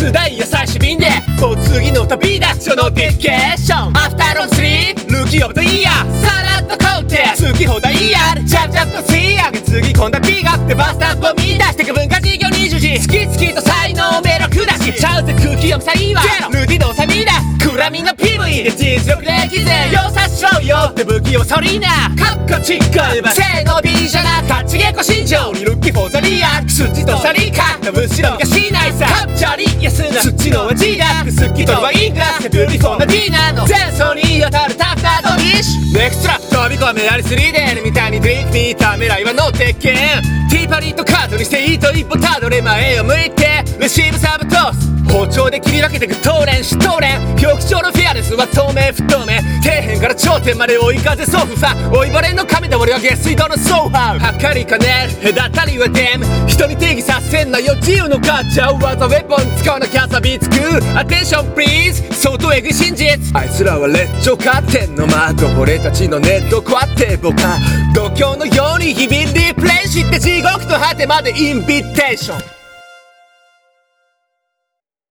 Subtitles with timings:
[0.00, 1.08] 津ダイヤ最終便で。
[1.42, 5.12] お次の旅立ちのノティケーションアフターロンスリー。
[5.12, 6.24] ルーキーオブザイヤー。
[6.24, 14.90] さらっとコーテ好き放題イヤージャブジャブとツイヤー次今度は P がってバスタンプを見出してく文化事業20時好き好きと才能メロクだし。
[14.90, 17.32] ちゃうぜ空気読むサイはルディのサミだ。
[17.60, 20.88] クラミの PV で実力歴然よさしろよ。
[20.88, 29.19] って武器をソリーナカッコチッカー性の美じゃなかちげこ心情にルッキーフォーザリア土とサリカむしろがしないさ。
[30.10, 33.66] カッチャリ安な土の味だって好きとはいいがブリフォーなディナーの。
[33.66, 35.98] 前奏に当たるタフなドリッシュ。
[35.98, 39.96] ネクストラップ飛び込めやり 3D みたいにドリンクにためらいは乗ってけん。
[40.50, 49.38] ティーパリットカードにしていいと一歩たどれ前を向いてレシーブサブトス包丁で切り分けてく東連シトレン局長のフェアレスは透明不透明。
[49.62, 55.08] 底辺から頂点まで追い風ソファ追いバレの神で俺は下水道のソファはかりかね。
[55.22, 56.26] る隔たりはデム。
[56.60, 57.74] 人に定義させんなよ。
[57.76, 60.54] 自由のガチャ技ウェポン使わなきゃ錆びつく。
[60.94, 63.06] アテンションプリーズ相当エグい真実。
[63.34, 67.56] あいつらはレッチョカーテンの窓俺たちのネットこうやって僕は
[67.94, 72.59] 度胸のように日々リプレイして地獄と果てまでインビテーション。